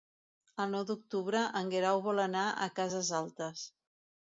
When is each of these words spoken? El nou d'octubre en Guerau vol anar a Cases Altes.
El 0.63 0.71
nou 0.75 0.85
d'octubre 0.91 1.43
en 1.61 1.69
Guerau 1.75 2.03
vol 2.09 2.23
anar 2.25 2.49
a 2.67 2.71
Cases 2.83 3.15
Altes. 3.21 3.71